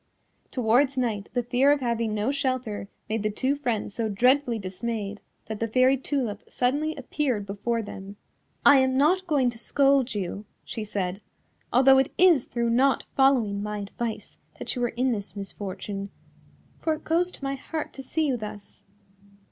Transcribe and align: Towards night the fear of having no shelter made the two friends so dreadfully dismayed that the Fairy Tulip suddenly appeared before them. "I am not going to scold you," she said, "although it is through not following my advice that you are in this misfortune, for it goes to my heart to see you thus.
Towards 0.49 0.97
night 0.97 1.29
the 1.33 1.43
fear 1.43 1.71
of 1.71 1.79
having 1.79 2.15
no 2.15 2.31
shelter 2.31 2.87
made 3.07 3.21
the 3.21 3.29
two 3.29 3.55
friends 3.55 3.93
so 3.93 4.09
dreadfully 4.09 4.57
dismayed 4.57 5.21
that 5.45 5.59
the 5.59 5.67
Fairy 5.67 5.95
Tulip 5.95 6.41
suddenly 6.49 6.95
appeared 6.95 7.45
before 7.45 7.83
them. 7.83 8.15
"I 8.65 8.77
am 8.77 8.97
not 8.97 9.27
going 9.27 9.51
to 9.51 9.59
scold 9.59 10.15
you," 10.15 10.45
she 10.65 10.83
said, 10.83 11.21
"although 11.71 11.99
it 11.99 12.11
is 12.17 12.45
through 12.45 12.71
not 12.71 13.03
following 13.15 13.61
my 13.61 13.77
advice 13.77 14.39
that 14.57 14.75
you 14.75 14.83
are 14.85 14.89
in 14.89 15.11
this 15.11 15.35
misfortune, 15.35 16.09
for 16.79 16.95
it 16.95 17.03
goes 17.03 17.29
to 17.33 17.43
my 17.43 17.53
heart 17.53 17.93
to 17.93 18.01
see 18.01 18.25
you 18.25 18.37
thus. 18.37 18.83